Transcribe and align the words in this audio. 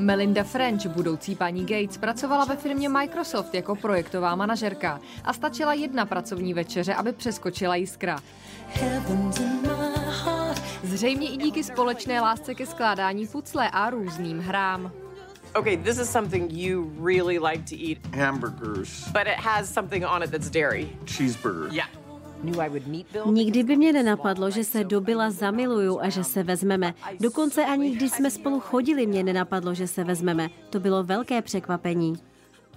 Melinda 0.00 0.44
French, 0.44 0.86
budoucí 0.86 1.34
paní 1.34 1.66
Gates, 1.66 1.96
pracovala 1.96 2.44
ve 2.44 2.56
firmě 2.56 2.88
Microsoft 2.88 3.54
jako 3.54 3.76
projektová 3.76 4.34
manažerka 4.34 5.00
a 5.24 5.32
stačila 5.32 5.74
jedna 5.74 6.06
pracovní 6.06 6.54
večeře, 6.54 6.94
aby 6.94 7.12
přeskočila 7.12 7.76
jiskra. 7.76 8.18
Zřejmě 10.82 11.28
i 11.28 11.36
díky 11.36 11.64
společné 11.64 12.20
lásce 12.20 12.54
ke 12.54 12.66
skládání 12.66 13.26
pucle 13.26 13.70
a 13.70 13.90
různým 13.90 14.38
hrám. 14.38 14.92
Okay, 15.54 15.76
this 15.76 15.98
is 15.98 16.10
something 16.10 16.52
you 16.52 16.92
really 17.06 17.38
like 17.38 17.64
to 17.70 17.76
eat, 17.76 17.98
Hamburgers, 18.16 19.08
but 19.08 19.22
it 19.22 19.38
has 19.38 19.74
something 19.74 20.04
on 20.06 20.22
it 20.22 20.30
that's 20.30 20.50
dairy. 20.50 20.88
cheeseburger. 21.04 21.72
Yeah. 21.72 21.99
Nikdy 23.26 23.62
by 23.62 23.76
mě 23.76 23.92
nenapadlo, 23.92 24.50
že 24.50 24.64
se 24.64 24.84
do 24.84 25.00
Billa 25.00 25.30
zamiluju 25.30 26.00
a 26.00 26.08
že 26.08 26.24
se 26.24 26.42
vezmeme. 26.42 26.94
Dokonce 27.20 27.64
ani 27.64 27.90
když 27.90 28.12
jsme 28.12 28.30
spolu 28.30 28.60
chodili, 28.60 29.06
mě 29.06 29.22
nenapadlo, 29.22 29.74
že 29.74 29.86
se 29.86 30.04
vezmeme. 30.04 30.48
To 30.70 30.80
bylo 30.80 31.04
velké 31.04 31.42
překvapení. 31.42 32.14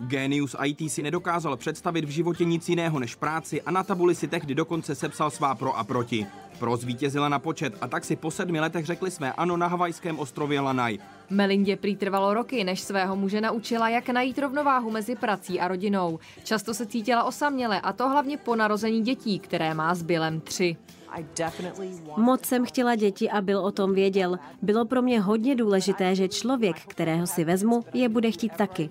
Genius 0.00 0.56
IT 0.64 0.92
si 0.92 1.02
nedokázal 1.02 1.56
představit 1.56 2.04
v 2.04 2.08
životě 2.08 2.44
nic 2.44 2.68
jiného 2.68 2.98
než 2.98 3.14
práci 3.14 3.62
a 3.62 3.70
na 3.70 3.82
tabuli 3.82 4.14
si 4.14 4.28
tehdy 4.28 4.54
dokonce 4.54 4.94
sepsal 4.94 5.30
svá 5.30 5.54
pro 5.54 5.78
a 5.78 5.84
proti. 5.84 6.26
Pro 6.58 6.76
zvítězila 6.76 7.28
na 7.28 7.38
počet 7.38 7.74
a 7.80 7.88
tak 7.88 8.04
si 8.04 8.16
po 8.16 8.30
sedmi 8.30 8.60
letech 8.60 8.86
řekli 8.86 9.10
své 9.10 9.32
ano 9.32 9.56
na 9.56 9.66
havajském 9.66 10.18
ostrově 10.18 10.60
Lanai. 10.60 10.98
Melindě 11.32 11.76
prý 11.76 11.96
trvalo 11.96 12.34
roky, 12.34 12.64
než 12.64 12.80
svého 12.80 13.16
muže 13.16 13.40
naučila, 13.40 13.88
jak 13.88 14.08
najít 14.08 14.38
rovnováhu 14.38 14.90
mezi 14.90 15.16
prací 15.16 15.60
a 15.60 15.68
rodinou. 15.68 16.18
Často 16.44 16.74
se 16.74 16.86
cítila 16.86 17.24
osaměle 17.24 17.80
a 17.80 17.92
to 17.92 18.08
hlavně 18.08 18.36
po 18.36 18.56
narození 18.56 19.02
dětí, 19.02 19.38
které 19.38 19.74
má 19.74 19.94
s 19.94 20.02
Billem 20.02 20.40
tři. 20.40 20.76
Moc 22.16 22.44
jsem 22.44 22.66
chtěla 22.66 22.94
děti 22.94 23.30
a 23.30 23.40
byl 23.40 23.58
o 23.58 23.72
tom 23.72 23.94
věděl. 23.94 24.38
Bylo 24.62 24.84
pro 24.84 25.02
mě 25.02 25.20
hodně 25.20 25.56
důležité, 25.56 26.14
že 26.14 26.28
člověk, 26.28 26.76
kterého 26.80 27.26
si 27.26 27.44
vezmu, 27.44 27.84
je 27.94 28.08
bude 28.08 28.30
chtít 28.30 28.52
taky. 28.56 28.90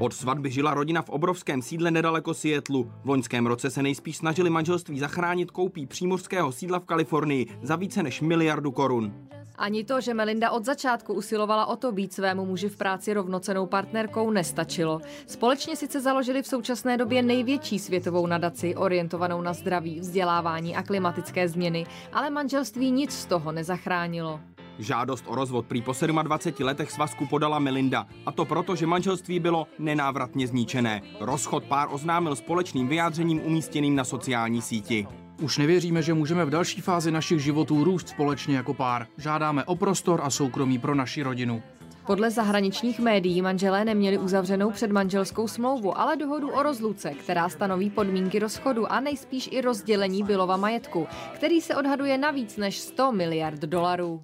Od 0.00 0.14
svatby 0.14 0.50
žila 0.50 0.74
rodina 0.74 1.02
v 1.02 1.10
obrovském 1.10 1.62
sídle 1.62 1.90
nedaleko 1.90 2.34
Seattlu. 2.34 2.92
V 3.04 3.08
loňském 3.08 3.46
roce 3.46 3.70
se 3.70 3.82
nejspíš 3.82 4.16
snažili 4.16 4.50
manželství 4.50 4.98
zachránit 4.98 5.50
koupí 5.50 5.86
přímořského 5.86 6.52
sídla 6.52 6.78
v 6.78 6.84
Kalifornii 6.84 7.46
za 7.62 7.76
více 7.76 8.02
než 8.02 8.20
miliardu 8.20 8.70
korun. 8.70 9.12
Ani 9.58 9.84
to, 9.84 10.00
že 10.00 10.14
Melinda 10.14 10.50
od 10.50 10.64
začátku 10.64 11.14
usilovala 11.14 11.66
o 11.66 11.76
to 11.76 11.92
být 11.92 12.12
svému 12.12 12.46
muži 12.46 12.68
v 12.68 12.76
práci 12.76 13.12
rovnocenou 13.12 13.66
partnerkou, 13.66 14.30
nestačilo. 14.30 15.00
Společně 15.26 15.76
sice 15.76 16.00
založili 16.00 16.42
v 16.42 16.46
současné 16.46 16.96
době 16.96 17.22
největší 17.22 17.78
světovou 17.78 18.26
nadaci 18.26 18.74
orientovanou 18.74 19.42
na 19.42 19.52
zdraví, 19.52 20.00
vzdělávání 20.00 20.76
a 20.76 20.82
klimatické 20.82 21.48
změny, 21.48 21.86
ale 22.12 22.30
manželství 22.30 22.90
nic 22.90 23.12
z 23.12 23.26
toho 23.26 23.52
nezachránilo. 23.52 24.40
Žádost 24.80 25.24
o 25.28 25.34
rozvod 25.34 25.66
prý 25.66 25.82
po 25.82 25.92
27 26.22 26.66
letech 26.66 26.90
svazku 26.90 27.26
podala 27.26 27.58
Melinda. 27.58 28.06
A 28.26 28.32
to 28.32 28.44
proto, 28.44 28.76
že 28.76 28.86
manželství 28.86 29.40
bylo 29.40 29.66
nenávratně 29.78 30.46
zničené. 30.46 31.02
Rozchod 31.20 31.64
pár 31.64 31.88
oznámil 31.90 32.36
společným 32.36 32.88
vyjádřením 32.88 33.40
umístěným 33.44 33.96
na 33.96 34.04
sociální 34.04 34.62
síti. 34.62 35.06
Už 35.42 35.58
nevěříme, 35.58 36.02
že 36.02 36.14
můžeme 36.14 36.44
v 36.44 36.50
další 36.50 36.80
fázi 36.80 37.10
našich 37.10 37.40
životů 37.40 37.84
růst 37.84 38.08
společně 38.08 38.56
jako 38.56 38.74
pár. 38.74 39.06
Žádáme 39.16 39.64
o 39.64 39.76
prostor 39.76 40.20
a 40.24 40.30
soukromí 40.30 40.78
pro 40.78 40.94
naši 40.94 41.22
rodinu. 41.22 41.62
Podle 42.06 42.30
zahraničních 42.30 43.00
médií 43.00 43.42
manželé 43.42 43.84
neměli 43.84 44.18
uzavřenou 44.18 44.70
předmanželskou 44.70 45.48
smlouvu, 45.48 45.98
ale 45.98 46.16
dohodu 46.16 46.50
o 46.50 46.62
rozluce, 46.62 47.10
která 47.10 47.48
stanoví 47.48 47.90
podmínky 47.90 48.38
rozchodu 48.38 48.92
a 48.92 49.00
nejspíš 49.00 49.48
i 49.52 49.60
rozdělení 49.60 50.22
bylova 50.22 50.56
majetku, 50.56 51.06
který 51.34 51.60
se 51.60 51.76
odhaduje 51.76 52.18
na 52.18 52.30
víc 52.30 52.56
než 52.56 52.78
100 52.78 53.12
miliard 53.12 53.60
dolarů. 53.60 54.22